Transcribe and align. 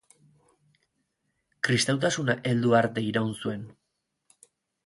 Kristautasuna 1.69 2.39
heldu 2.53 2.75
arte 2.81 3.07
iraun 3.13 3.33
zuen. 3.43 3.65